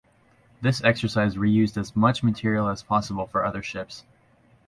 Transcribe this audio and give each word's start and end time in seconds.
This 0.61 0.83
exercise 0.83 1.35
reused 1.35 1.77
as 1.77 1.95
much 1.95 2.23
material 2.23 2.69
as 2.69 2.81
possible 2.81 3.27
for 3.27 3.45
other 3.45 3.61
ships. 3.61 4.03